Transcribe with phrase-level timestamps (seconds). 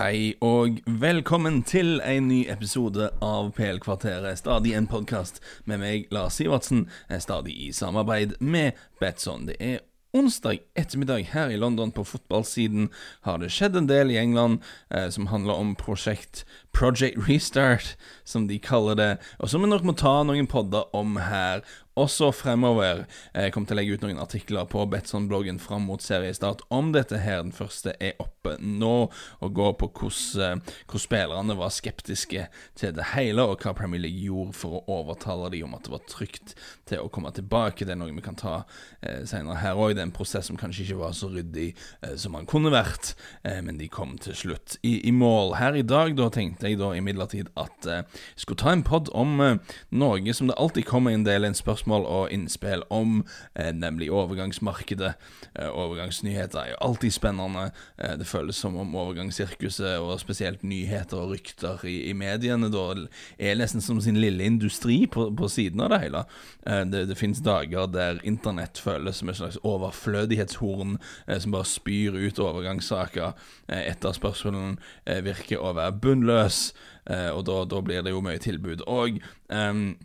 [0.00, 4.38] Hei og velkommen til en ny episode av PL-kvarteret.
[4.40, 6.86] Stadig en podkast med meg, Lars Sivertsen,
[7.20, 9.44] stadig i samarbeid med Betson.
[9.50, 9.82] Det er
[10.16, 11.92] onsdag ettermiddag her i London.
[11.92, 12.88] På fotballsiden
[13.28, 17.92] har det skjedd en del i England eh, som handler om prosjekt Project Restart,
[18.24, 21.60] som de kaller det, og som vi nok må ta noen podder om her
[22.00, 23.04] også fremover.
[23.34, 27.20] Jeg kommer til å legge ut noen artikler på Betson-bloggen fram mot seriestart om dette
[27.20, 27.42] her.
[27.44, 29.10] Den første er oppe nå,
[29.40, 32.46] og går på hvordan, hvordan spillerne var skeptiske
[32.78, 35.94] til det hele, og hva Premier League gjorde for å overtale dem om at det
[35.94, 36.54] var trygt
[36.88, 37.84] til å komme tilbake.
[37.84, 38.62] Det er noe vi kan ta
[39.00, 39.94] eh, senere her òg.
[39.96, 43.14] Det er en prosess som kanskje ikke var så ryddig eh, som den kunne vært,
[43.44, 45.56] eh, men de kom til slutt i, i, mål.
[45.60, 48.02] Her i dag da tenkte jeg da imidlertid at eh,
[48.34, 51.56] jeg skulle ta en pod om eh, noe som det alltid kommer en del en
[51.56, 53.24] spørsmål spørsmål og innspill om,
[53.56, 55.14] eh, nemlig overgangsmarkedet.
[55.56, 57.72] Eh, overgangsnyheter er jo alltid spennende.
[57.98, 63.06] Eh, det føles som om overgangssirkuset, og spesielt nyheter og rykter i, i mediene, da
[63.38, 66.24] er nesten som sin lille industri på, på siden av det hele.
[66.64, 70.98] Det, det finnes dager der internett føles som et slags overflødighetshorn
[71.38, 73.34] som bare spyr ut overgangssaker.
[73.68, 76.72] Eh, etterspørselen virker å være bunnløs,
[77.10, 78.84] og da, da, blir det jo mye tilbud.
[78.86, 79.96] Og um,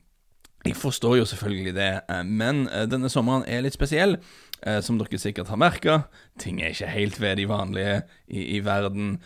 [0.65, 4.17] jeg forstår jo selvfølgelig det, eh, men eh, denne sommeren er litt spesiell.
[4.65, 5.97] Eh, som dere sikkert har merka,
[6.41, 9.19] ting er ikke helt ved de vanlige i, i verden.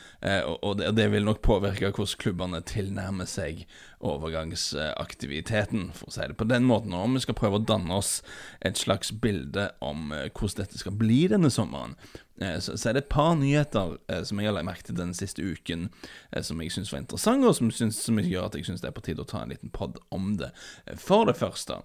[0.65, 3.61] Og det, vil nok påvirke hvordan klubbene tilnærmer seg
[3.99, 6.95] overgangsaktiviteten, for å si det på den måten.
[6.95, 8.19] Og om vi skal prøve å danne oss
[8.65, 11.97] et slags bilde om hvordan dette skal bli denne sommeren,
[12.41, 15.11] Eh, så, er det et par nyheter eh, som jeg har lagt merke til den
[15.17, 15.89] siste uken,
[16.31, 18.91] eh, som jeg syns var interessante, og som, synes, som gjør at jeg syns det
[18.91, 20.53] er på tide å ta en liten pod om det.
[20.85, 21.81] Eh, for det første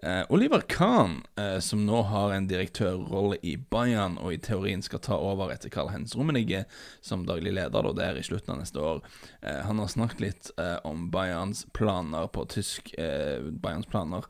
[0.00, 5.02] eh, Oliver Kahn, eh, som nå har en direktørrolle i Bayern, og i teorien skal
[5.04, 6.64] ta over etter Karl-Hens Rummenigge
[7.04, 9.04] som daglig leder der i slutten av neste år,
[9.42, 10.50] han har snakket litt
[10.86, 12.94] om Bayerns planer på tysk
[13.62, 14.24] Bayerns planer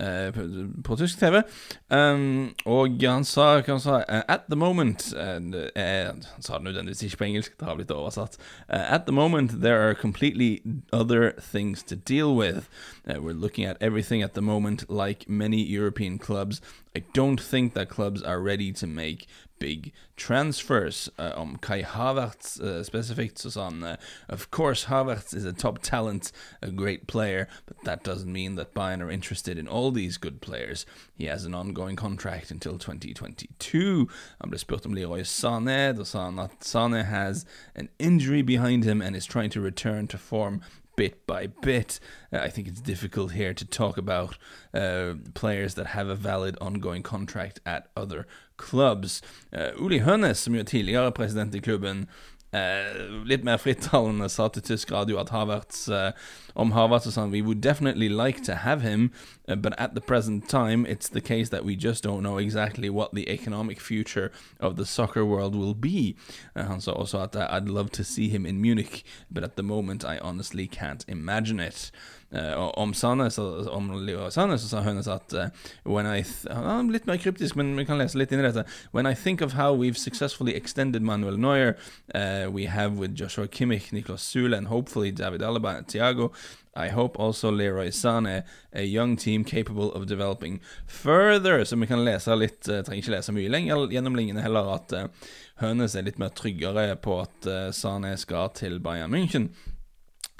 [0.00, 1.42] Eh, på, på, tysk TV.
[1.88, 7.02] Um, og han sa, han sa uh, At the moment uh, Han sa det nødvendigvis
[7.02, 8.38] ikke på engelsk, det har blitt oversatt.
[8.68, 10.62] at the moment there are completely
[10.92, 12.68] other things to deal with.
[13.06, 16.62] we're looking at everything at the moment, like many European clubs.
[16.96, 19.26] I don't think that clubs are ready to make
[19.62, 21.08] big transfers.
[21.16, 23.96] Uh, om Kai Havertz uh, så sa uh,
[24.28, 28.74] Of course, Havertz is a top talent, a great player, but that doesn't mean that
[28.74, 30.84] Bayern are interested in all these good players.
[31.14, 34.08] He has an ongoing contract until 2022.
[34.40, 35.94] Han ble spurt om Leroy Sané.
[35.94, 37.46] Da sa han at Sané has
[37.76, 40.60] an injury behind him and is trying to return to form
[40.96, 42.00] bit by bit.
[42.32, 44.36] Uh, I think it's difficult here to talk about
[44.74, 48.26] uh, players that have a valid ongoing contract at other
[48.62, 49.20] clubs.
[49.50, 52.06] Uh, Uli Hønes, som jo er tidligere president i klubben,
[52.52, 56.10] Uh, litt mer frittalende sa til tysk radio at Havertz uh,
[56.54, 59.10] om og We would definitely like to have him,
[59.48, 62.88] uh, but at the present time it's the case that we just don't know exactly
[62.90, 64.28] what the economic future
[64.60, 66.14] of the soccer world will be.
[66.56, 69.02] han sa også at I'd love to see him in Munich,
[69.34, 71.90] but at the moment I honestly can't imagine it.
[72.34, 74.68] Uh, om Sandnes om Sandnes, så
[75.02, 75.48] sa at uh,
[75.84, 78.64] when I uh, Litt mer kryptisk, men vi kan lese litt inn i dette.
[78.92, 81.76] When I think of how we've successfully extended Manuel Neuer,
[82.14, 86.32] uh, we have with Joshua Kimmich, Niklas Sule, and hopefully David Alaba and Thiago.
[86.74, 88.42] I hope also Leroy Sané,
[88.72, 91.64] a young team capable of developing further.
[91.64, 94.96] Så vi kan lese litt, uh, trenger ikke lese mye lenger gjennom linjene heller, at
[94.96, 95.28] uh,
[95.60, 99.52] Hønes er litt mer tryggere på at uh, Sané skal til Bayern München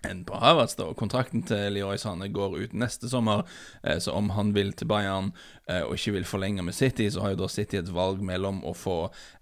[0.03, 0.75] enn på Havertz.
[0.79, 3.45] da, Kontrakten til Leroy Sane går ut neste sommer,
[3.83, 5.33] eh, så om han vil til Bayern
[5.69, 8.63] eh, og ikke vil forlenge med City, så har jo da City et valg mellom
[8.67, 8.97] å få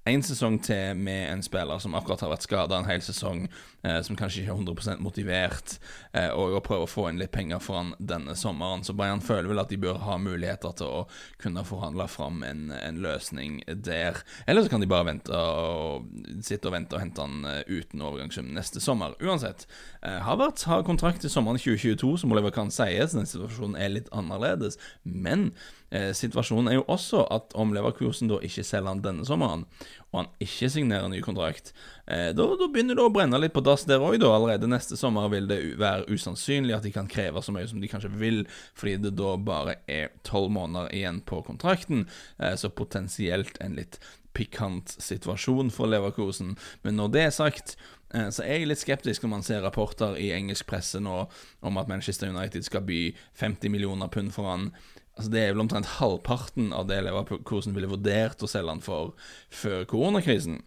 [0.09, 3.43] én sesong til med en spiller som akkurat har vært skada en hel sesong,
[3.85, 5.75] eh, som kanskje ikke er 100 motivert,
[6.15, 8.85] eh, og å prøve å få inn litt penger for han denne sommeren.
[8.85, 11.07] Så Bayern føler vel at de bør ha muligheter til å
[11.43, 14.23] kunne forhandle fram en, en løsning der.
[14.47, 16.09] Eller så kan de bare vente og
[16.41, 19.19] sitte og vente og hente han eh, uten overgangssum neste sommer.
[19.21, 19.67] Uansett.
[20.03, 23.93] Eh, Havertz har kontrakt til sommeren 2022, som Oliver kan si, så den situasjonen er
[23.93, 24.81] litt annerledes.
[25.05, 25.51] Men
[25.91, 29.65] Eh, situasjonen er jo også at om Leverkusen da ikke selger han denne sommeren,
[30.13, 31.73] og han ikke signerer ny kontrakt,
[32.07, 34.31] eh, da, da, begynner det å brenne litt på dass der òg, da.
[34.37, 37.91] Allerede neste sommer vil det være usannsynlig at de kan kreve så mye som de
[37.91, 38.45] kanskje vil,
[38.79, 42.07] fordi det da bare er tolv måneder igjen på kontrakten,
[42.39, 43.99] eh, så potensielt en litt
[44.37, 46.55] pikant situasjon for Leverkusen.
[46.85, 47.77] Men når det er sagt,
[48.15, 51.25] eh, så er jeg litt skeptisk når man ser rapporter i engelsk presse nå
[51.67, 53.03] om at Manchester United skal by
[53.35, 54.71] 50 millioner pund for han.
[55.19, 59.15] Altså Det er vel omtrent halvparten av det Leverkusen ville vurdert å selge han for
[59.53, 60.63] før koronakrisen.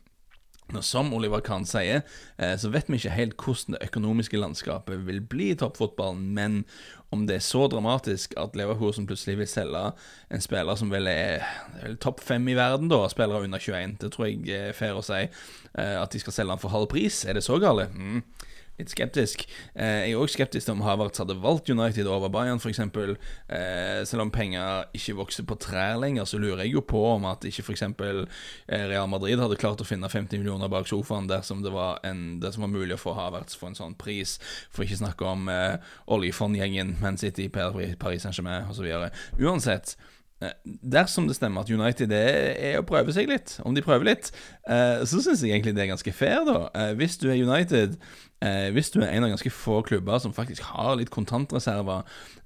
[0.81, 2.01] Som Oliver Kahn sier,
[2.38, 6.62] eh, så vet vi ikke helt hvordan det økonomiske landskapet vil bli i toppfotballen, men
[7.13, 9.84] om det er så dramatisk at Leverkusen plutselig vil selge
[10.34, 11.44] en spiller som vel er,
[11.84, 15.06] er topp fem i verden, da, spillere under 21, det tror jeg er fair å
[15.06, 17.92] si, eh, at de skal selge han for halv pris, er det så gale?
[17.94, 18.24] Mm
[18.79, 19.45] litt skeptisk.
[19.75, 22.79] Eh, jeg er òg skeptisk til om Havertz hadde valgt United over Bayern, f.eks.
[22.79, 27.27] Eh, selv om penger ikke vokser på trær lenger, så lurer jeg jo på om
[27.29, 27.85] at ikke f.eks.
[27.85, 32.39] Eh, Real Madrid hadde klart å finne 50 millioner bak sofaen dersom det var, en,
[32.43, 34.39] det var mulig å få Havertz for en sånn pris.
[34.73, 35.77] For ikke snakke om eh,
[36.13, 38.89] oljefondgjengen Man City, Paris Saint-Germain osv.
[39.39, 39.97] Uansett.
[40.44, 40.51] Eh,
[40.95, 44.31] dersom det stemmer at United er, er, å prøve seg litt, om de prøver litt,
[44.68, 46.68] eh, så syns jeg egentlig det er ganske fair, da.
[46.75, 47.98] Eh, hvis du er United,
[48.44, 52.01] hvis du er en av ganske få klubber som faktisk har litt kontantreserver,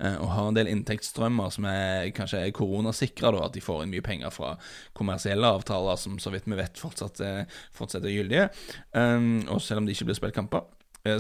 [0.06, 4.06] og har en del inntektsstrømmer som er, kanskje er koronasikra, at de får inn mye
[4.06, 4.52] penger fra
[4.94, 7.24] kommersielle avtaler som så vidt vi vet fortsatt,
[7.74, 8.46] fortsatt gyldige,
[8.94, 10.70] og selv om det ikke blir spilt kamper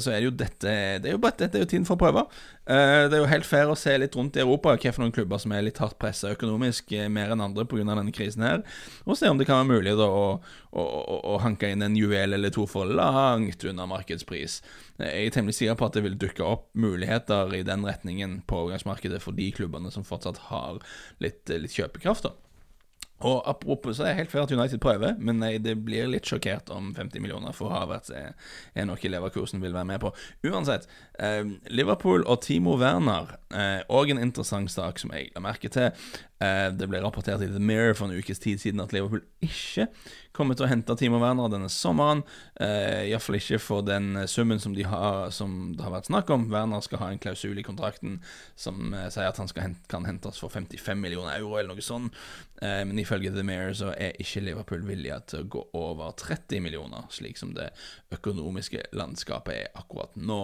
[0.03, 2.01] så er det jo dette Det er jo bare dette er jo tiden for å
[2.01, 2.23] prøve.
[2.67, 5.53] Eh, det er jo helt fair å se litt rundt i Europa hvilke klubber som
[5.55, 7.85] er litt hardt pressa økonomisk eh, mer enn andre pga.
[7.87, 8.63] denne krisen her,
[9.05, 10.25] og se om det kan være mulig da å,
[10.71, 14.59] å, å, å hanke inn en juvel eller to for langt unna markedspris.
[14.99, 18.63] Jeg er temmelig sikker på at det vil dukke opp muligheter i den retningen på
[18.63, 20.81] overgangsmarkedet for de klubbene som fortsatt har
[21.23, 22.27] litt, litt kjøpekraft.
[22.27, 22.46] da
[23.25, 26.29] og apropos så er det helt fair at United prøver, men nei, det blir litt
[26.29, 28.35] sjokkert om 50 millioner for Havertz er,
[28.77, 30.11] er noe Leverkusen vil være med på.
[30.45, 30.85] Uansett,
[31.17, 31.41] eh,
[31.73, 33.33] Liverpool og Timo Werner
[33.87, 35.89] òg eh, en interessant sak som jeg la merke til.
[36.43, 39.87] Eh, det ble rapportert i The Mirror for en ukes tid siden at Liverpool ikke
[40.37, 42.21] kommer til å hente Timo Werner denne sommeren.
[42.61, 46.45] Eh, Iallfall ikke for den summen som, de har, som det har vært snakk om.
[46.51, 48.19] Werner skal ha en klausul i kontrakten
[48.59, 52.13] som eh, sier at han hente, kan hentes for 55 millioner euro, eller noe sånt.
[52.61, 56.61] Eh, men ifølge The Mayor så er ikke Liverpool villige til å gå over 30
[56.63, 57.71] millioner, slik som det
[58.13, 60.41] økonomiske landskapet er akkurat nå.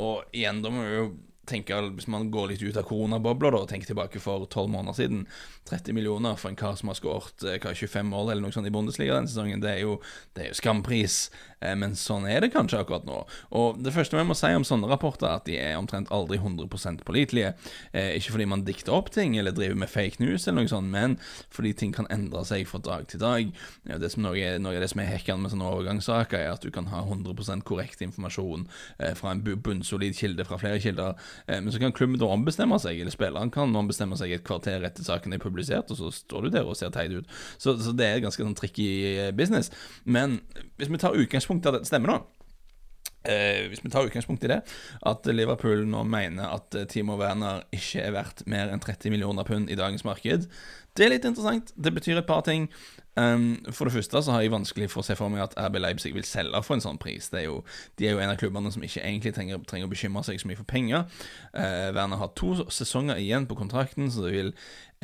[0.00, 1.08] Og igjen, da må vi jo
[1.46, 5.26] tenke, Hvis man går litt ut av koronabobla og tenker tilbake for tolv måneder siden
[5.70, 9.14] 30 millioner for en kar som har skåret 25 mål eller noe sånt i Bundesliga
[9.14, 10.00] denne sesongen, det er jo,
[10.34, 11.28] det er jo skampris.
[11.60, 13.22] Eh, men sånn er det kanskje akkurat nå.
[13.56, 16.38] Og Det første vi må si om sånne rapporter, er at de er omtrent aldri
[16.38, 17.54] 100% pålitelige.
[17.92, 20.90] Eh, ikke fordi man dikter opp ting eller driver med fake news, eller noe sånt,
[20.92, 21.16] men
[21.54, 23.52] fordi ting kan endre seg fra dag til dag.
[23.86, 26.70] Det som noe, noe av det som er hekkende med sånne overgangssaker, er at du
[26.74, 28.66] kan ha 100% korrekt informasjon
[28.98, 31.16] eh, fra en bunnsolid kilde fra flere kilder,
[31.48, 35.04] men så kan klubben da ombestemme seg, eller spilleren kan ombestemme seg et kvarter etter
[35.06, 37.28] saken er publisert, og så står du der og ser teit ut.
[37.58, 39.70] Så, så, det er ganske sånn tricky business.
[40.04, 40.40] Men
[40.76, 42.18] hvis vi tar utgangspunkt utgangspunkt i at dette stemmer, nå
[43.26, 44.62] eh, Hvis vi tar utgangspunkt i det,
[45.06, 49.46] at Liverpool nå mener at eh, Timo Werner ikke er verdt mer enn 30 millioner
[49.46, 50.48] pund i dagens marked,
[50.96, 51.74] det er litt interessant.
[51.76, 52.70] Det betyr et par ting.
[53.16, 55.78] Um, for det første så har jeg vanskelig for å se for meg at RB
[55.80, 57.28] Leipzig vil selge for en sånn pris.
[57.32, 57.58] Er jo,
[57.96, 60.48] de er jo en av klubbene som ikke egentlig trenger, trenger å bekymre seg så
[60.48, 61.04] mye for penger.
[61.52, 64.52] Uh, Werner har to sesonger igjen på kontrakten, så de vil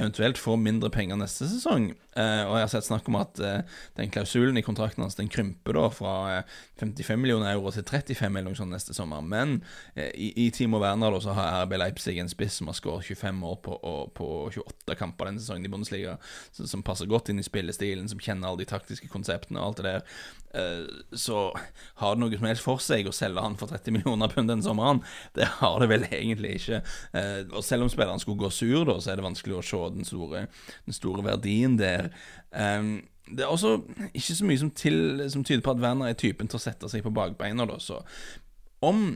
[0.00, 1.90] eventuelt få mindre penger neste sesong.
[2.12, 5.30] Eh, og jeg har sett snakk om at uh, den klausulen i kontrakten hans den
[5.32, 9.22] krymper da fra uh, 55 millioner euro til 35 eller noe neste sommer.
[9.24, 9.60] Men
[9.94, 13.06] eh, i, i Timo Werner da, så har RB Leipzig en spiss som har skåret
[13.06, 13.78] 25 år på,
[14.18, 14.28] på
[14.58, 16.16] 28 kamper denne sesongen i Bundesliga,
[16.52, 19.82] som, som passer godt inn i spillestilen, som kjenner alle de taktiske konseptene og alt
[19.82, 20.06] det der.
[20.52, 21.44] Eh, så
[22.02, 24.66] har det noe som helst for seg å selge han for 30 millioner pund denne
[24.66, 25.04] sommeren?
[25.36, 26.82] Det har det vel egentlig ikke.
[27.16, 29.82] Eh, og selv om spilleren skulle gå sur, da, så er det vanskelig å se
[29.94, 30.46] den store,
[30.88, 32.01] den store verdien der.
[32.52, 32.94] Um,
[33.32, 33.76] det er også
[34.12, 36.90] ikke så mye som, til, som, tyder på at Werner er typen til å sette
[36.90, 38.02] seg på bakbeina, da, så
[38.82, 39.12] om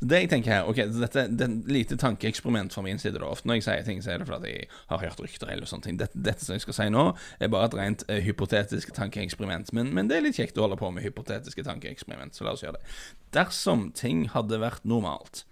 [0.00, 3.16] det jeg tenker her, ok, dette er et lite tankeeksperiment fra min side.
[3.16, 5.68] da Ofte når jeg sier ting, så er det fordi jeg har hørt rykter eller
[5.68, 5.96] sånne ting.
[6.00, 7.04] Dette, dette, som jeg skal si nå,
[7.40, 9.72] er bare et rent uh, hypotetisk tankeeksperiment.
[9.72, 12.64] Men, men, det er litt kjekt å holde på med hypotetiske tankeeksperiment, så la oss
[12.66, 12.96] gjøre det.
[13.36, 15.46] Dersom ting hadde vært normalt,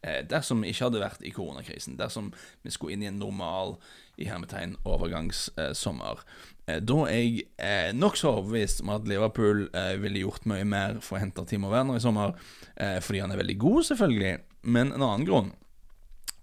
[0.00, 2.30] dersom vi ikke hadde vært i koronakrisen, dersom
[2.64, 3.76] vi skulle inn i en normal
[4.20, 6.22] i hermetegn overgangssommer.
[6.68, 11.00] Eh, da er jeg eh, nokså overbevist om at Liverpool eh, ville gjort mye mer
[11.04, 12.36] for å hente Timo Werner i sommer,
[12.76, 14.34] eh, fordi han er veldig god, selvfølgelig,
[14.76, 15.52] men en annen grunn.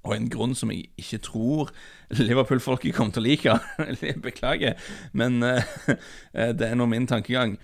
[0.07, 1.73] Og en grunn som jeg ikke tror
[2.15, 3.57] Liverpool-folket kommer til å like.
[4.25, 4.79] Beklager,
[5.17, 5.75] men eh,
[6.57, 7.57] det er nå min tankegang.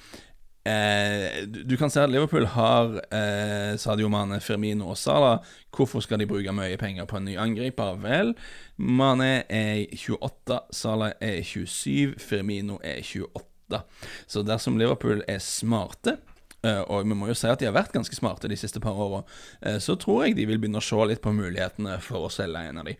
[0.65, 5.43] Eh, du kan se at Liverpool har eh, Sadio Mane, Firmino og Salah.
[5.75, 7.97] Hvorfor skal de bruke mye penger på en ny angriper?
[8.03, 8.31] Vel,
[8.77, 13.83] Mane er 28, Salah er 27, Firmino er 28.
[14.27, 16.17] Så dersom Liverpool er smarte
[16.63, 18.95] eh, og vi må jo si at de har vært ganske smarte de siste par
[18.95, 19.23] åra,
[19.65, 22.63] eh, så tror jeg de vil begynne å se litt på mulighetene for å selge
[22.69, 22.95] en av de.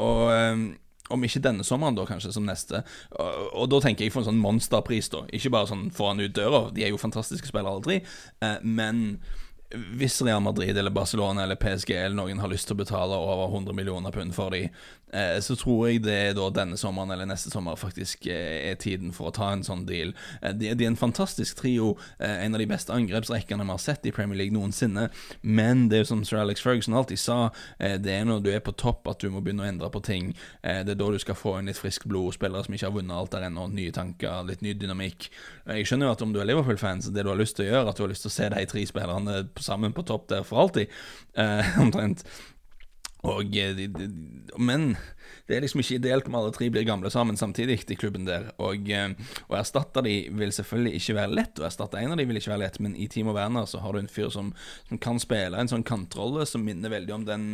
[0.00, 0.78] Og
[1.10, 2.82] om ikke denne sommeren, da kanskje som neste.
[3.18, 5.24] Og, og da tenker jeg for en sånn monsterpris, da.
[5.36, 8.00] Ikke bare sånn få han ut døra, de er jo fantastiske spillere tre,
[8.44, 9.20] eh, men
[9.70, 13.52] hvis Real Madrid eller Barcelona eller PSG eller noen har lyst til å betale over
[13.54, 14.72] 100 millioner pund for dem,
[15.14, 18.80] eh, så tror jeg det er da denne sommeren eller neste sommer faktisk eh, er
[18.82, 20.10] tiden for å ta en sånn deal.
[20.42, 24.14] Eh, de, er en fantastisk trio, en av de beste angrepsrekkene vi har sett i
[24.14, 25.06] Premier League noensinne.
[25.42, 27.38] Men det er jo som Sir Alex Ferguson alltid sa,
[27.78, 30.32] det er når du er på topp at du må begynne å endre på ting.
[30.62, 33.16] Det er da du skal få inn litt friskt blod, spillere som ikke har vunnet
[33.16, 35.30] alt der ennå, nye tanker, litt ny dynamikk.
[35.70, 37.70] Jeg skjønner jo at om du er Liverpool-fan, så det du har lyst til å
[37.70, 40.46] gjøre, at du har lyst til å se de tre spillerne sammen på topp der
[40.46, 40.92] for alltid,
[41.38, 42.24] eh, omtrent.
[43.28, 44.06] Og, eh, de, de,
[44.56, 44.94] men
[45.48, 48.48] det er liksom ikke ideelt om alle tre blir gamle sammen samtidig i klubben der.
[48.62, 49.10] Og eh,
[49.50, 51.60] å erstatte de vil selvfølgelig ikke være lett.
[51.60, 53.92] Å erstatte en av de vil ikke være lett, men i Timo Werner så har
[53.92, 54.54] du en fyr som,
[54.88, 57.46] som kan spille en sånn kantrolle som minner veldig om den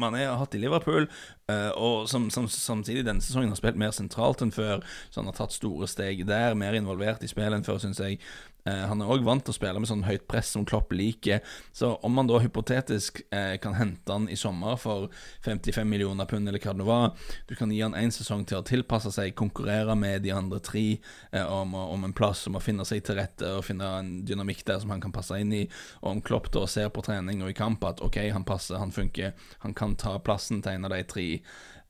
[0.00, 1.08] man har hatt i Liverpool,
[1.50, 4.84] uh, og som, som, samtidig denne sesongen har spilt mer sentralt enn før.
[5.10, 8.20] Så han har tatt store steg der, mer involvert i spillet enn før, syns jeg.
[8.64, 11.40] Eh, han er òg vant til å spille med sånn høyt press som Klopp liker.
[11.76, 15.08] Så om man da hypotetisk eh, kan hente han i sommer for
[15.46, 17.14] 55 millioner pund, eller hva det var
[17.48, 20.84] Du kan gi han én sesong til å tilpasse seg, konkurrere med de andre tre
[21.32, 24.64] eh, om, om, en plass, om å finne seg til rette og finne en dynamikk
[24.68, 25.64] der som han kan passe inn i.
[26.02, 28.94] Og om Klopp da ser på trening og i kamp at OK, han passer, han
[28.94, 31.28] funker, han kan ta plassen til en av de tre.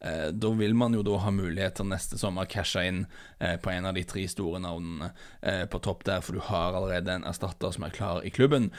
[0.04, 3.02] Eh, da vil man jo da ha mulighet til neste sommer cashe inn
[3.38, 5.11] eh, på en av de tre store navnene
[5.42, 8.71] eh, på topp der, for du har allerede en erstatter som er klar i klubben.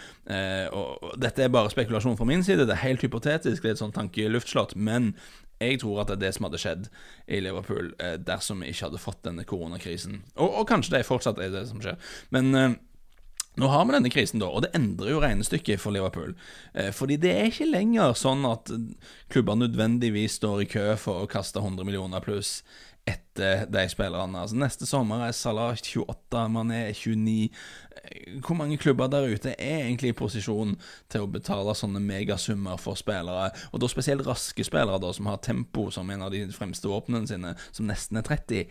[0.74, 3.82] Og, Dette er bare spekulasjon fra min side, det er helt hypotetisk, det er et
[3.82, 5.14] sånt tankeluftslott, men
[5.62, 6.88] jeg tror at det er det som hadde skjedd
[7.30, 7.92] i Liverpool
[8.26, 10.24] dersom vi ikke hadde fått denne koronakrisen.
[10.38, 12.00] Og, og, kanskje det fortsatt er det som skjer.
[12.34, 12.80] Men
[13.60, 16.36] nå har vi denne krisen, da, og det endrer jo regnestykket for Liverpool.
[16.74, 18.72] Eh, fordi det er ikke lenger sånn at
[19.32, 22.62] klubber nødvendigvis står i kø for å kaste 100 millioner pluss
[23.10, 24.44] etter de spillerne.
[24.44, 27.50] Altså Neste sommer er Salah 28, man er 29.
[28.46, 30.76] Hvor mange klubber der ute er egentlig i posisjon
[31.12, 35.42] til å betale sånne megasummer for spillere, og da spesielt raske spillere, da som har
[35.44, 38.66] tempo som en av de fremste våpnene sine, som nesten er 30?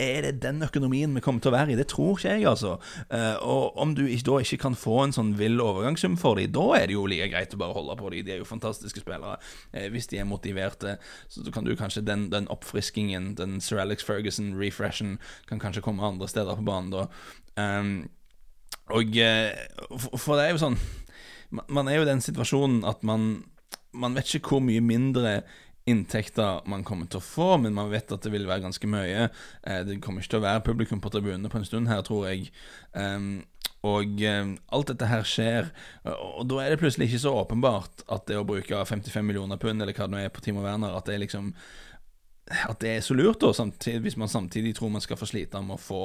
[0.00, 1.76] Er det den økonomien vi kommer til å være i?
[1.78, 2.76] Det tror ikke jeg, altså.
[3.12, 6.64] Uh, og om du da ikke kan få en sånn vill overgangssum for dem, da
[6.78, 8.24] er det jo like greit å bare holde på dem.
[8.26, 9.36] De er jo fantastiske spillere.
[9.74, 10.96] Uh, hvis de er motiverte,
[11.28, 15.18] så kan du kanskje den, den oppfriskingen, den Sir Alex Ferguson-refreshen,
[15.50, 17.06] kan kanskje komme andre steder på banen da.
[17.60, 17.94] Um,
[18.92, 20.76] og for, for det er jo sånn
[21.52, 23.44] Man er jo i den situasjonen at man
[23.92, 25.42] man vet ikke hvor mye mindre
[25.90, 29.28] inntekter man kommer til å få, men man vet at det vil være ganske mye.
[29.66, 32.28] Eh, det kommer ikke til å være publikum på tribunene på en stund her, tror
[32.30, 32.52] jeg.
[32.94, 33.42] Um,
[33.82, 35.72] og um, alt dette her skjer,
[36.06, 39.82] og da er det plutselig ikke så åpenbart at det å bruke 55 millioner pund,
[39.82, 41.50] eller hva det nå er, på Timo Werner, at det er liksom
[42.68, 45.60] At det er så lurt, da, samtidig, hvis man samtidig tror man skal få slite
[45.62, 46.02] med å få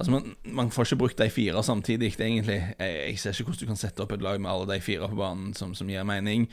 [0.00, 2.60] Altså man, man, får ikke brukt de fire samtidig, egentlig.
[2.78, 5.08] Jeg, jeg, ser ikke hvordan du kan sette opp et lag med alle de fire
[5.10, 6.46] på banen som, som gir mening.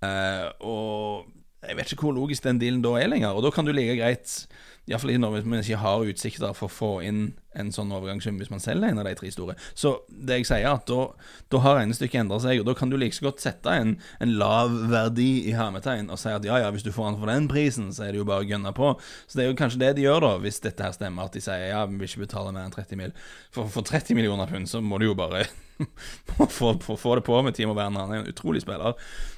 [0.00, 1.26] Uh, og
[1.68, 3.34] jeg vet ikke hvor logisk den dealen da er lenger.
[3.34, 4.46] Og da kan du like greit,
[4.88, 7.22] iallfall når vi ikke har utsikter for å få inn
[7.54, 9.54] en sånn overgangssum hvis man selger en av de tre store.
[9.78, 11.06] Så det jeg sier, at da,
[11.54, 14.34] da har regnestykket endra seg, og da kan du like så godt sette en, en
[14.40, 17.48] lav verdi i hermetegn og si at ja, ja, hvis du får den for den
[17.50, 18.94] prisen, så er det jo bare å gønne på.
[19.28, 21.44] Så det er jo kanskje det de gjør, da, hvis dette her stemmer, at de
[21.44, 23.14] sier ja, vi vil ikke betale mer enn 30 mil.
[23.54, 25.46] For, for 30 millioner pund så må du jo bare
[26.50, 28.00] få, det på med Timo Werner.
[28.00, 28.94] Han er en utrolig spiller.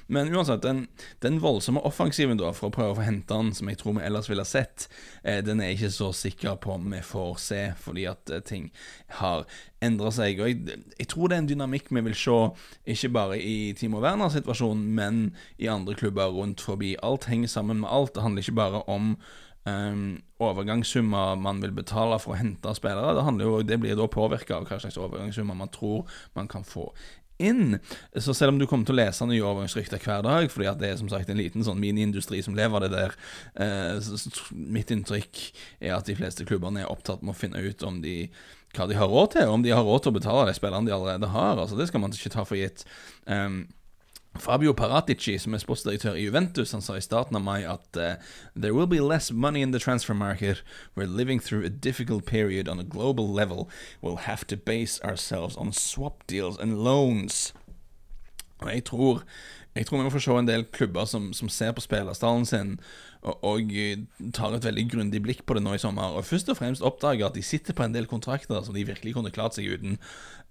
[0.07, 0.85] Men uansett, den,
[1.19, 4.05] den, voldsomme offensiven da for å prøve å få hente han, som jeg tror vi
[4.07, 4.87] ellers ville sett,
[5.23, 8.43] eh, den er jeg ikke så sikker på om vi får se, fordi at eh,
[8.45, 8.69] ting
[9.19, 9.45] har
[9.83, 10.39] endra seg.
[10.41, 12.37] Og jeg, jeg, tror det er en dynamikk vi vil se,
[12.95, 15.19] ikke bare i Timo Werner-situasjonen, men
[15.57, 16.95] i andre klubber rundt forbi.
[17.03, 18.15] Alt henger sammen med alt.
[18.15, 19.13] Det handler ikke bare om
[19.67, 20.07] um,
[20.39, 23.15] overgangssummer man vil betale for å hente spillere.
[23.17, 26.89] Det, jo, det blir da påvirka av hva slags overgangssummer man tror man kan få
[27.37, 27.77] inn.
[28.15, 30.91] Så selv om du kommer til å lese nye overgangsrykter hver dag, fordi at det
[30.91, 33.17] er som sagt en liten sånn miniindustri som lever det der,
[33.55, 34.11] eh,
[34.53, 35.41] mitt inntrykk
[35.79, 38.19] er at de fleste klubbene er opptatt med å finne ut om de
[38.75, 40.93] hva de har råd til, om de har råd til å betale de spillerne de
[40.93, 41.57] allerede har.
[41.57, 42.83] Altså Det skal man ikke ta for gitt.
[43.25, 43.65] Um,
[44.41, 48.15] Fabio Paratici, som er sportsdirektør i Juventus, han sa i starten av mai at uh,
[48.55, 50.63] «There will be less money in the transfer market.
[50.95, 53.69] We're living through a difficult period on a global level.
[54.01, 57.53] We'll have to base ourselves on swap deals and loans».
[58.59, 59.23] Og jeg tror
[59.77, 62.73] jeg tror vi må få se en del klubber som, som ser på spillerstallen sin
[63.27, 63.71] og, og,
[64.35, 67.27] tar et veldig grundig blikk på det nå i sommer, og først og fremst oppdager
[67.27, 69.97] at de sitter på en del kontrakter som de virkelig kunne klart seg uten,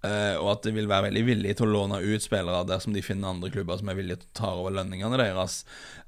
[0.05, 3.05] uh, og at de vil være veldig villige til å låne ut spillere dersom de
[3.07, 5.63] finner andre klubber som er villige til å ta over lønningene deres.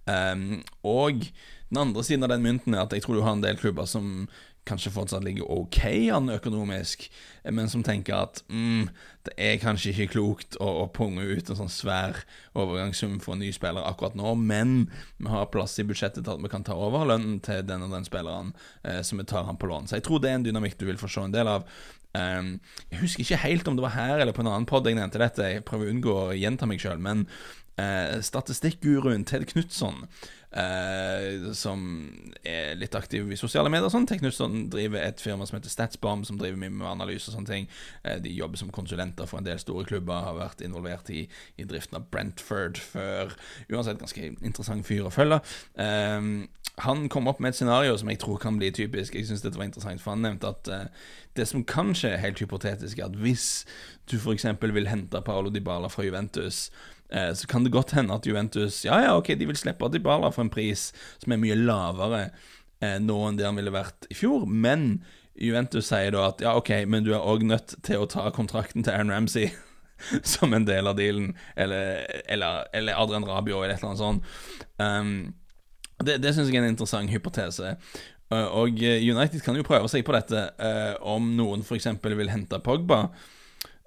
[0.05, 1.25] Um, og
[1.69, 3.89] den andre siden av den mynten er at jeg tror du har en del klubber
[3.89, 4.27] som
[4.69, 5.79] kanskje fortsatt ligger ok
[6.15, 7.07] an økonomisk,
[7.49, 8.89] men som tenker at mm,
[9.29, 12.23] det er kanskje ikke klokt å, å punge ut en sånn svær
[12.59, 16.45] overgangssum for en ny spiller akkurat nå, men vi har plass i budsjettet til at
[16.45, 19.61] vi kan ta over lønnen til den og den spilleren, eh, så vi tar han
[19.61, 19.89] på lån.
[19.89, 21.69] Så jeg tror det er en dynamikk du vil få se en del av.
[22.17, 22.55] Um,
[22.89, 25.21] jeg husker ikke helt om det var her eller på en annen pod jeg nevnte
[25.21, 27.27] dette, jeg prøver å unngå å gjenta meg sjøl, men
[27.79, 30.07] eh, statistikkguruen Ted Knutson
[30.49, 31.83] Uh, som
[32.41, 33.91] er litt aktiv i sosiale medier.
[33.93, 34.07] Sånn.
[34.09, 37.69] Teknutson driver et firma som heter Statsbomb, som driver mye med analyse og sånne ting.
[38.07, 41.27] Uh, de jobber som konsulenter for en del store klubber, har vært involvert i,
[41.61, 43.37] i driften av Brentford før.
[43.69, 45.43] Uansett ganske interessant fyr å følge.
[45.77, 49.17] Uh, han kom opp med et scenario som jeg tror kan bli typisk.
[49.19, 50.69] Jeg synes dette var interessant, for han nevnte at
[51.35, 53.65] det som kanskje er helt hypotetisk, er at hvis
[54.11, 54.47] du f.eks.
[54.63, 58.99] vil hente Paolo Dybala fra Juventus Eh, så kan det godt hende at Juventus Ja,
[59.01, 60.91] ja, ok, de vil slippe Dybala for en pris
[61.23, 62.27] som er mye lavere
[62.85, 65.01] eh, nå enn det han ville vært i fjor, men
[65.39, 68.85] Juventus sier da at ja, ok, men du er òg nødt til å ta kontrakten
[68.85, 69.53] til Aaron Ramsey
[70.35, 74.31] som en del av dealen, eller, eller, eller Adrian Rabio eller et eller annet sånt.
[74.79, 75.35] Um,
[76.05, 77.75] det det syns jeg er en interessant hypotese.
[78.31, 81.89] Uh, og United kan jo prøve seg på dette uh, om noen f.eks.
[82.05, 83.07] vil hente Pogba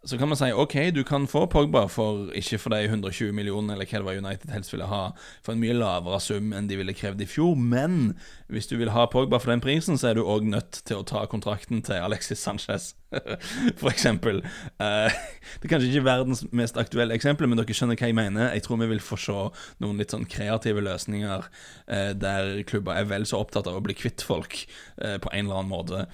[0.06, 3.76] så kan man si ok, du kan få Pogba for ikke for de 120 millionene
[3.76, 5.02] eller hva det var United helst ville ha,
[5.46, 8.16] for en mye lavere sum enn de ville krevd i fjor, men
[8.50, 11.06] hvis du vil ha Pogba for den prisen, så er du òg nødt til å
[11.06, 12.96] ta kontrakten til Alexis Sanchez,
[13.82, 14.42] for eksempel.
[14.82, 15.12] Uh,
[15.60, 18.52] det er kanskje ikke verdens mest aktuelle eksempel, men dere skjønner hva jeg mener.
[18.56, 19.38] Jeg tror vi vil få se
[19.84, 23.98] noen litt sånn kreative løsninger uh, der klubber er vel så opptatt av å bli
[23.98, 24.64] kvitt folk
[25.02, 26.06] uh, på en eller annen måte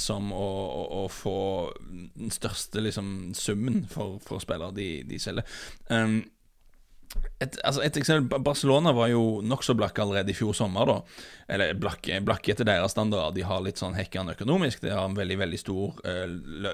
[0.00, 1.38] som å, å, å, få
[1.84, 5.44] den største liksom summen for, for spillere de, de selger.
[5.90, 6.22] Um,
[7.42, 10.86] et, altså et eksempel, Barcelona var jo nokså blakke allerede i fjor sommer.
[10.88, 10.96] da
[11.54, 13.34] Eller blakke, blakk etter deres standard.
[13.36, 14.80] De har litt sånn hekkende økonomisk.
[14.84, 16.24] De har en veldig veldig stor uh,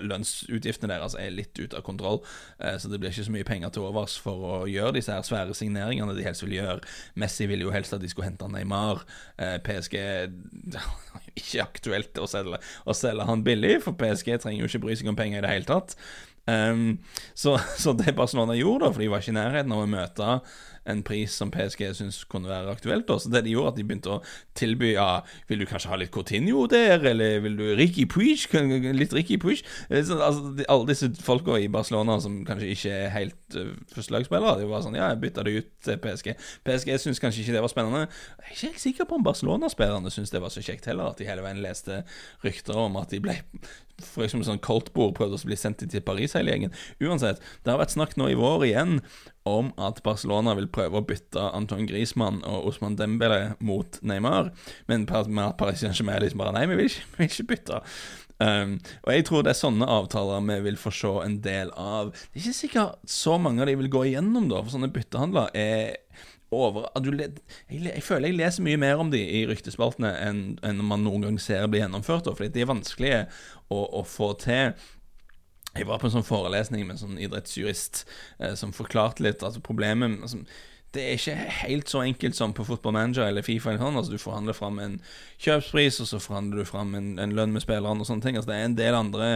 [0.06, 2.20] Lønnsutgiftene deres er litt ute av kontroll.
[2.60, 5.26] Uh, så det blir ikke så mye penger til overs for å gjøre disse her
[5.26, 6.80] svære signeringene de helst vil gjøre.
[7.20, 9.04] Messi ville jo helst at de skulle hente Neymar.
[9.40, 9.96] Uh, PSG
[11.40, 15.10] ikke aktuelt å selge, å selge han billig, for PSG trenger jo ikke bry seg
[15.10, 15.96] om penger i det hele tatt.
[16.50, 16.98] Um,
[17.34, 20.34] så, så, det Barcelona gjorde, da, for de var ikke i nærheten av å møte
[20.88, 23.08] en pris som PSG syntes kunne være aktuelt.
[23.08, 23.18] Da.
[23.32, 24.20] Det de gjorde, at de begynte å
[24.58, 28.46] tilby ja, Vil du kanskje ha litt Coutinho der, eller vil du Ricky Puig?
[28.96, 29.64] Litt Ricky Puig?
[29.90, 34.60] Eh, så, altså, alle disse folka i Barcelona som kanskje ikke er helt uh, førstelagsspillere,
[34.62, 36.32] de var sånn Ja, jeg bytta det ut til PSG.
[36.66, 38.06] PSG syntes kanskje ikke det var spennende.
[38.40, 41.20] Jeg er ikke helt sikker på om Barcelona-spillerne syntes det var så kjekt heller, at
[41.20, 42.02] de hele veien leste
[42.44, 43.38] rykter om at de ble
[44.00, 46.74] for eksempel sånn Coltbord prøvde å bli sendt til Paris hele gjengen.
[47.04, 49.00] Uansett, det har vært snakk nå i vår igjen
[49.48, 54.50] om at Barcelona vil prøve å bytte Anton Griezmann og Osman Dembele mot Neymar,
[54.90, 57.80] men at Paris Saint-Germain liksom bare Nei, vi vil ikke, vi vil ikke bytte.
[58.40, 62.12] Um, og jeg tror det er sånne avtaler vi vil få se en del av.
[62.12, 65.52] Det er ikke sikkert så mange av de vil gå igjennom, da, for sånne byttehandler
[65.56, 65.98] er
[66.50, 67.30] over jeg,
[67.70, 71.36] jeg, føler jeg leser mye mer om de i ryktespaltene enn, enn man noen gang
[71.42, 72.26] ser bli gjennomført.
[72.26, 73.20] Fordi de er vanskelige
[73.70, 74.74] å, å, få til.
[75.76, 78.04] Jeg var på en sånn forelesning med en sånn idrettsjurist
[78.40, 80.42] eh, som forklarte litt altså problemet altså,
[80.94, 83.70] det er ikke helt så enkelt som på Football Manager eller Fifa.
[83.70, 83.98] Eller sånn.
[84.00, 84.96] altså, du forhandler fram en
[85.38, 88.38] kjøpspris, og så forhandler du fram en, en lønn med spillerne og sånne ting.
[88.38, 89.28] Altså, det er en del andre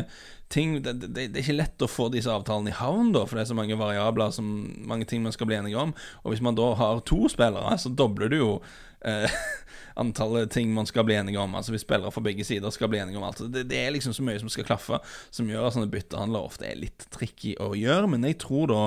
[0.53, 3.39] ting det, det, det, er ikke lett å få disse avtalene i havn, da, for
[3.39, 4.49] det er så mange variabler, som,
[4.91, 5.95] mange ting man skal bli enige om.
[6.25, 8.51] Og hvis man da har to spillere, så dobler du jo
[9.05, 9.37] eh,
[10.03, 11.55] antallet ting man skal bli enige om.
[11.55, 13.45] Altså Hvis spillere fra begge sider skal bli enige om alt.
[13.53, 14.99] Det, det, er liksom så mye som skal klaffe,
[15.31, 18.11] som gjør at sånne byttehandler ofte er litt tricky å gjøre.
[18.15, 18.83] Men jeg tror da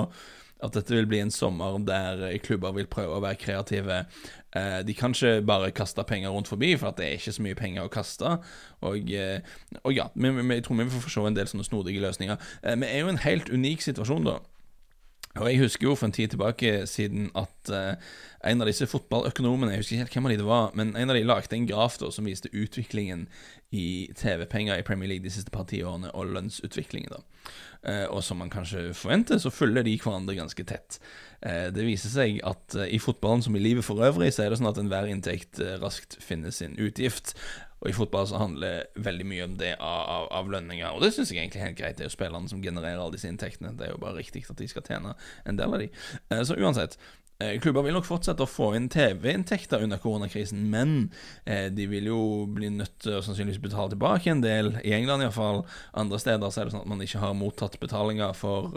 [0.64, 4.00] at dette vil bli en sommer der klubber vil prøve å være kreative.
[4.56, 7.58] Eh, de kan ikke bare kaste penger rundt forbi, for det er ikke så mye
[7.58, 8.34] penger å kaste.
[8.82, 9.38] Og, eh,
[9.84, 12.40] og ja, jeg tror vi får se en del sånne snodige løsninger.
[12.62, 14.38] Eh, vi er jo en helt unik situasjon, da.
[15.38, 17.94] Og Jeg husker jo for en tid tilbake siden at uh,
[18.48, 21.10] en av disse fotballøkonomene Jeg husker ikke helt hvem av de det var, men en
[21.10, 23.26] av de lagde en graf da som viste utviklingen
[23.74, 27.12] i TV-penger i Premier League de siste par tiårene, og lønnsutviklingen.
[27.12, 31.00] da uh, Og som man kanskje forventer, så følger de hverandre ganske tett.
[31.44, 34.60] Uh, det viser seg at i fotballen som i livet for øvrig, så er det
[34.62, 37.36] sånn at enhver inntekt raskt finner sin utgift.
[37.78, 41.12] Og i fotball så handler veldig mye om det av, av, av lønninger, og det
[41.14, 41.98] syns jeg egentlig er helt greit.
[41.98, 43.76] Det er jo spillerne som genererer alle disse inntektene.
[43.78, 45.14] Det er jo bare riktig at de skal tjene
[45.46, 45.88] en del av de.
[46.32, 46.98] Eh, så uansett,
[47.38, 51.12] Eh, klubber vil nok fortsette å få inn TV-inntekter under koronakrisen, men
[51.46, 55.22] eh, de vil jo bli nødt til å sannsynligvis betale tilbake en del, i England
[55.22, 55.62] iallfall.
[56.02, 58.74] Andre steder så er det sånn at man ikke har mottatt betalinger for,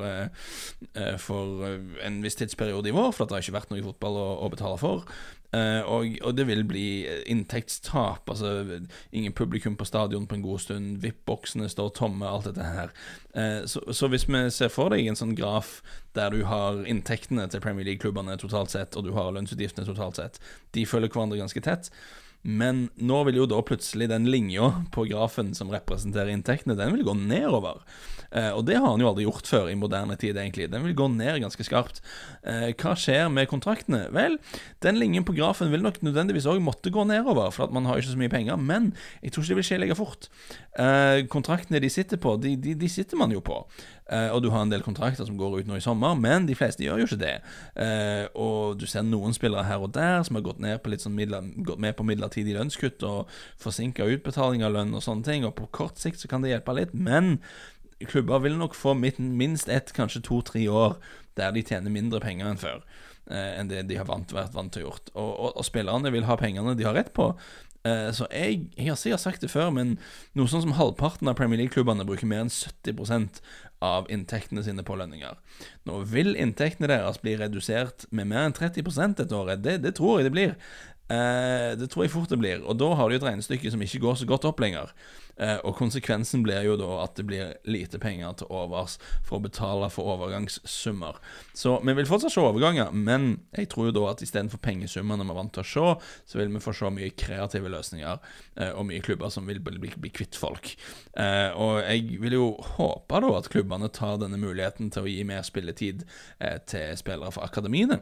[1.25, 1.65] for
[2.05, 4.77] en viss tidsperiode i vår, for det har ikke vært noe fotball å, å betale
[4.77, 5.09] for.
[5.51, 6.85] Uh, og, og, det vil bli
[7.27, 8.29] inntektstap.
[8.29, 11.01] Altså ingen publikum på stadion på en god stund.
[11.03, 12.93] VIP-boksene står tomme, alt dette her.
[13.35, 15.81] Uh, så, så, hvis vi ser for deg en sånn graf
[16.15, 20.41] der du har inntektene til Premier League-klubbene totalt sett, og du har lønnsutgiftene totalt sett,
[20.75, 21.91] de følger hverandre ganske tett.
[22.41, 27.05] Men nå vil jo da plutselig den linja på grafen som representerer inntektene, den vil
[27.05, 27.83] gå nedover.
[28.31, 30.69] Eh, og det har han jo aldri gjort før i moderne tid, egentlig.
[30.71, 32.01] Den vil gå ned ganske skarpt.
[32.47, 34.05] Eh, hva skjer med kontraktene?
[34.15, 34.39] Vel,
[34.83, 37.99] den linjen på grafen vil nok nødvendigvis òg måtte gå nedover, for at man har
[37.99, 38.57] ikke så mye penger.
[38.57, 40.29] Men jeg tror ikke det vil skje like fort.
[40.79, 43.59] Eh, kontraktene de sitter på, de, de, de sitter man jo på.
[44.11, 46.55] Uh, og du har en del kontrakter som går ut nå i sommer, men de
[46.57, 47.35] fleste gjør jo ikke det.
[47.77, 51.05] Uh, og du ser noen spillere her og der som har gått, ned på litt
[51.05, 55.47] sånn midler, gått med på midlertidig lønnskutt og forsinka utbetaling av lønn og sånne ting,
[55.47, 57.37] og på kort sikt så kan det hjelpe litt, men
[58.09, 60.97] klubber vil nok få minst ett, kanskje to-tre år
[61.37, 62.83] der de tjener mindre penger enn før.
[63.31, 65.11] Uh, enn det de har vant, vært vant til å gjøre.
[65.15, 67.31] Og, og, og, spillerne vil ha pengene de har rett på,
[67.81, 69.95] Eh, så jeg, jeg har sagt det før, men
[70.37, 73.41] noe sånn som halvparten av Premier League-klubbene bruker mer enn 70
[73.81, 75.37] av inntektene sine på lønninger.
[75.89, 78.85] Nå vil inntektene deres bli redusert med mer enn 30
[79.17, 79.63] dette året.
[79.65, 80.55] Det, det tror jeg det blir.
[81.11, 82.61] Eh, det tror jeg fort det blir.
[82.63, 84.93] Og da har du et regnestykke som ikke går så godt opp lenger.
[85.41, 89.43] Eh, og konsekvensen blir jo da at det blir lite penger til overs for å
[89.43, 91.19] betale for overgangssummer.
[91.57, 95.33] Så vi vil fortsatt se overganger, men jeg tror jo da at istedenfor pengesummene vi
[95.33, 98.21] er vant til å se, så vil vi få se mye kreative løsninger
[98.61, 100.73] eh, og mye klubber som vil bli, bli, kvitt folk.
[101.11, 102.45] Og jeg vil jo
[102.75, 106.03] håpe da at klubbene tar denne muligheten til å gi mer spilletid
[106.69, 108.01] til spillere fra akademiene.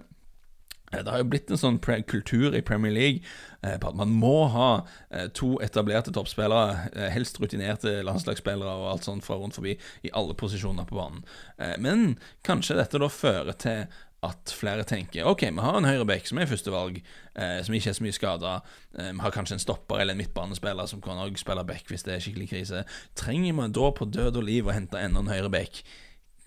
[0.92, 3.22] Eh, det har jo blitt en sånn kultur i Premier League
[3.62, 4.70] eh, på at man må ha
[5.10, 10.38] eh, to etablerte toppspillere, helst rutinerte landslagsspillere og alt sånt fra rundt forbi i alle
[10.38, 11.26] posisjoner på banen.
[11.82, 12.14] Men
[12.46, 13.84] kanskje dette da fører til
[14.26, 17.00] at flere tenker OK, vi har en høyreback som er førstevalg,
[17.40, 18.54] eh, som ikke er så mye skada.
[18.98, 22.04] Eh, vi har kanskje en stopper eller en midtbanespiller som kan også spille back hvis
[22.04, 22.84] det er skikkelig krise.
[23.20, 25.84] Trenger vi da på død og liv å hente enda en høyreback?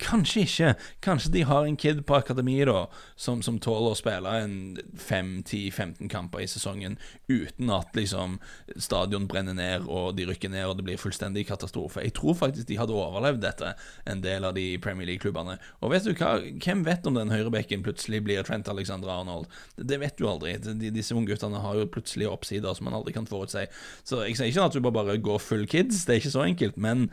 [0.01, 0.75] Kanskje ikke.
[1.05, 4.55] Kanskje de har en kid på akademiet da som, som tåler å spille en
[4.99, 6.97] 5-10-15 kamper i sesongen
[7.29, 8.39] uten at liksom
[8.77, 12.03] stadion brenner ned og de rykker ned og det blir fullstendig katastrofe.
[12.07, 13.75] Jeg tror faktisk de hadde overlevd dette,
[14.09, 15.59] en del av de Premier League-klubbene.
[15.83, 19.51] Og vet du hva, hvem vet om den høyrebekken plutselig blir Trent Alexander Arnold?
[19.77, 20.57] Det, det vet du aldri.
[20.63, 23.69] De, disse ungguttene har jo plutselig oppsider som man aldri kan forutse.
[24.07, 26.79] Så jeg sier ikke at du bare, går full kids, det er ikke så enkelt,
[26.81, 27.09] men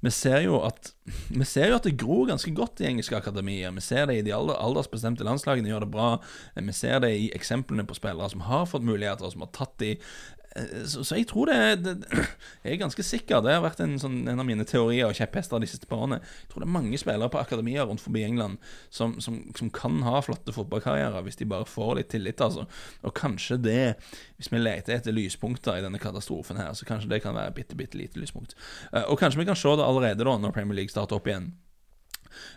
[0.00, 0.94] vi ser jo at
[1.30, 3.72] Vi ser jo at det gror ganske godt i engelske akademier.
[3.76, 6.10] Vi ser det i de aldersbestemte landslagene gjør det bra.
[6.56, 9.96] Vi ser det i eksemplene på spillere som har fått muligheter, som har tatt de
[10.84, 11.92] så, så, jeg tror det, det,
[12.64, 13.42] Jeg er ganske sikker.
[13.44, 16.18] Det har vært en, sånn, en av mine teorier og kjepphester de siste par årene.
[16.42, 18.58] Jeg tror det er mange spillere på akademier rundt forbi England
[18.90, 22.42] som, som, som, kan ha flotte fotballkarrierer hvis de bare får litt tillit.
[22.42, 22.66] Altså.
[23.06, 23.84] Og kanskje det,
[24.40, 27.78] hvis vi leter etter lyspunkter i denne katastrofen her, så kanskje det kan være bitte,
[27.78, 28.58] bitte lite lyspunkt.
[28.90, 31.52] Eh, og kanskje vi kan se det allerede da når Premier League starter opp igjen.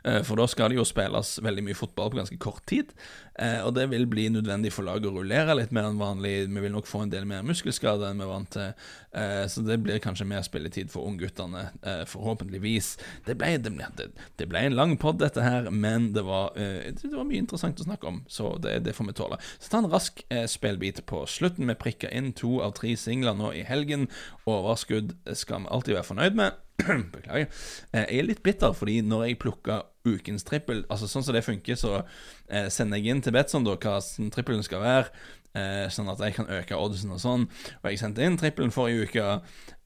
[0.04, 2.94] Eh, for da skal det jo spilles veldig mye fotball på ganske kort tid.
[3.40, 6.34] Eh, og det vil bli nødvendig for laget å rullere litt mer enn vanlig.
[6.48, 8.88] Vi vil nok få en del mer muskelskader enn vi er vant til.
[9.14, 11.66] Eh, så det blir kanskje mer spilletid for ungguttene,
[12.10, 12.94] forhåpentligvis.
[13.28, 14.08] Det ble, det,
[14.40, 17.86] det ble en lang pod, dette her, men det var, det var, mye interessant å
[17.88, 19.40] snakke om, så det, det får vi tåle.
[19.58, 21.70] Så ta en rask spillbit på slutten.
[21.70, 24.10] Vi prikker inn to av tre singler nå i helgen.
[24.50, 26.63] Overskudd skal vi alltid være fornøyd med.
[26.82, 27.48] Beklager.
[27.94, 31.46] Eh, jeg er litt bitter, fordi når jeg plukka ukens trippel Altså Sånn som det
[31.46, 32.02] funker, så
[32.50, 34.00] eh, sender jeg inn til Betson hva
[34.34, 35.14] trippelen skal være,
[35.56, 37.48] eh, sånn at jeg kan øke oddsen og sånn.
[37.82, 39.40] Og jeg sendte inn trippelen forrige uke.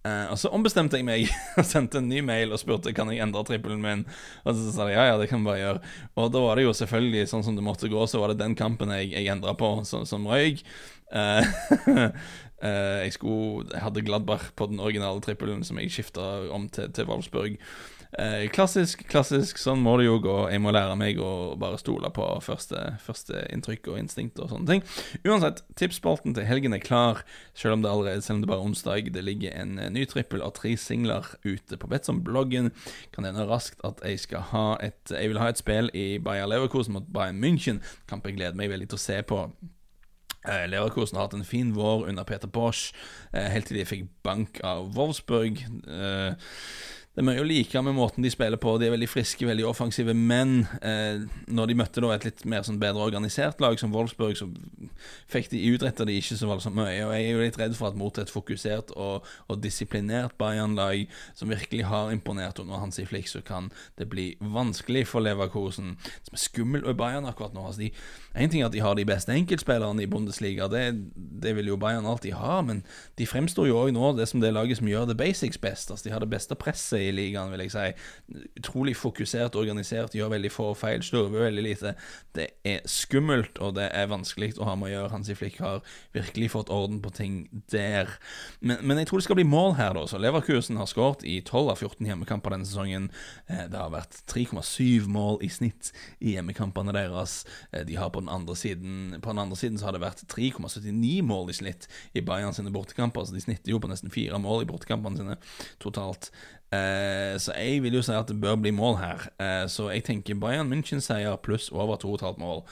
[0.07, 1.27] Eh, og så ombestemte jeg meg
[1.59, 4.05] og sendte en ny mail og spurte kan jeg endre trippelen min.
[4.45, 5.95] Og så sa de ja, ja, det kan vi bare gjøre.
[6.17, 8.57] Og da var det jo selvfølgelig sånn som det måtte gå, så var det den
[8.57, 10.63] kampen jeg, jeg endra på, så, som røyk.
[12.57, 16.89] Uh, jeg, skulle, jeg, hadde Gladbach på den originale trippelen som jeg skifta om til,
[16.91, 17.59] til Wolfsburg.
[18.17, 19.59] Uh, klassisk, klassisk.
[19.61, 20.35] Sånn må det jo gå.
[20.49, 24.71] Jeg må lære meg å bare stole på første, første inntrykk og instinkt og sånne
[24.71, 24.83] ting.
[25.27, 27.21] Uansett, tipsspalten til helgen er klar,
[27.53, 29.13] selv om det allerede selv om det bare er onsdag.
[29.13, 32.73] Det ligger en uh, ny trippel av tre singler ute på Betsom-bloggen.
[33.13, 36.49] Kan hende raskt at jeg skal ha et Jeg vil ha et spill i Bayer
[36.49, 37.83] Leverkusen mot Bayern München.
[38.09, 39.45] Kamp jeg gleder meg veldig til å se på.
[40.45, 42.91] Eh, Leverkosen har hatt en fin vår under Peter Bosch,
[43.33, 45.63] eh, helt til de fikk bank av Wolfsburg.
[47.17, 48.75] Det er mye å like med måten de spiller på.
[48.77, 50.13] De er veldig friske, veldig offensive.
[50.13, 54.35] Men eh, når de møtte da et litt mer sånn bedre organisert lag som Wolfsburg,
[54.37, 54.45] så
[55.25, 56.99] fikk de utretta de ikke så voldsomt mye.
[57.07, 61.07] Og jeg er jo litt redd for at mot et fokusert og, og disiplinert Bayern-lag
[61.33, 66.37] som virkelig har imponert under Hansi Flick, så kan det bli vanskelig for Leverkosen, som
[66.37, 67.65] er skummel med Bayern akkurat nå.
[67.65, 67.89] Altså de,
[68.37, 70.85] en ting er at de har de beste enkeltspillerne i Bundesliga, det,
[71.17, 72.85] det vil jo Bayern alltid ha, men
[73.17, 75.89] de fremstår jo òg nå det som det laget som gjør the basics best.
[75.89, 77.87] Altså de har det beste presset i ligaen, vil jeg si.
[78.59, 81.93] Utrolig fokusert, organisert, gjør veldig få feil, slurver veldig lite.
[82.35, 85.13] Det er skummelt, og det er vanskelig å ha med å gjøre.
[85.15, 85.81] Hansi Flick har
[86.15, 87.39] virkelig fått orden på ting
[87.71, 88.11] der.
[88.59, 90.05] Men, men jeg tror det skal bli mål her, da.
[90.09, 93.09] Så Leverkusen har skåret i 12 av 14 hjemmekamper denne sesongen.
[93.47, 97.39] Eh, det har vært 3,7 mål i snitt i hjemmekampene deres.
[97.71, 100.25] Eh, de har på den andre siden På den andre siden så har det vært
[100.31, 104.39] 3,79 mål i snitt i Bayern sine bortekamper, så de snitter jo på nesten fire
[104.41, 105.37] mål i bortekampene sine
[105.83, 106.31] totalt.
[106.73, 109.27] Eh, så jeg vil jo si at det bør bli mål her.
[109.39, 112.63] Eh, så jeg tenker Bayern München-seier pluss over 2,5 mål.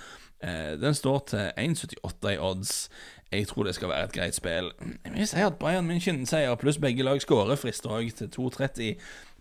[0.43, 2.89] Eh, den står til 1,78 i odds.
[3.31, 4.71] Jeg tror det skal være et greit spill.
[5.05, 8.95] Jeg vil si at Bayern München-seier pluss begge lag skårer, frister òg til 2,30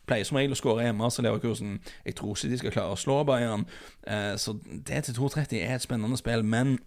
[0.07, 3.01] pleier som regel å skåre hjemme, så Leverkusen Jeg tror ikke de skal klare å
[3.01, 3.67] slå Bayern.
[4.07, 6.79] Eh, så det til 2,30 er et spennende spill, men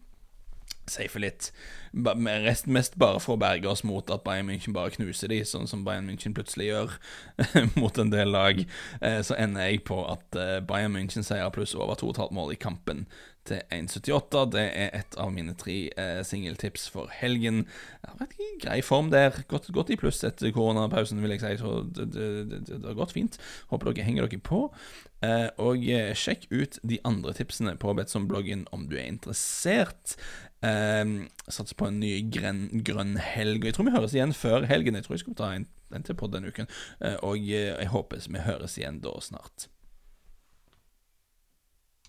[0.91, 1.51] safe litt.
[1.93, 5.69] Rest, mest bare for å berge oss mot at Bayern München bare knuser de, sånn
[5.69, 6.97] som Bayern München plutselig gjør
[7.81, 8.59] mot en del lag.
[9.01, 12.61] Eh, så ender jeg på at eh, Bayern München seier pluss over 2,5 mål i
[12.61, 13.07] kampen
[13.47, 14.43] til 1,78.
[14.51, 17.63] Det er et av mine tre eh, singeltips for helgen.
[18.03, 19.39] Jeg har vært i grei form der.
[19.49, 21.53] Gått, gått i pluss etter koronapausen, vil jeg si.
[21.63, 23.39] Så det, det, det, det, har gått fint.
[23.71, 24.65] Håper dere henger dere på.
[25.63, 25.87] Og
[26.19, 30.17] sjekk ut de andre tipsene på Betson-bloggen om du er interessert.
[31.47, 33.65] Satser på en ny grønn, grønn helg.
[33.65, 34.97] Jeg tror vi høres igjen før helgen.
[34.97, 36.69] Jeg tror jeg skal ta en, en til på denne uken.
[36.99, 39.69] Eh, og eh, jeg håper vi høres igjen da snart.